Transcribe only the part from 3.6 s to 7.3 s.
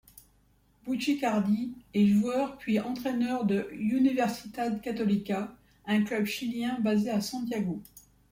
Universidad Católica, un club chilien basé à